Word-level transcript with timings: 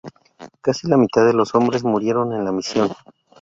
Casi 0.61 0.87
la 0.87 0.97
mitad 0.97 1.23
de 1.27 1.33
los 1.35 1.53
hombres 1.53 1.83
murieron 1.83 2.33
en 2.33 2.43
la 2.43 2.51
misión. 2.51 2.89